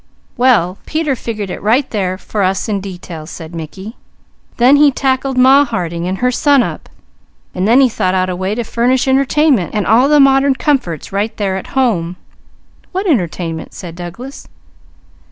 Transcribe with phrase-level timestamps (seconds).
[0.35, 3.97] "Well Peter figured it right there for us in detail," said Mickey.
[4.57, 6.89] "Then he tackled Ma Harding and her sunup,
[7.53, 11.11] and then he thought out a way to furnish entertainment and all the modern comforts
[11.13, 12.15] right there at home."
[12.91, 14.47] "What entertainment?" said Douglas.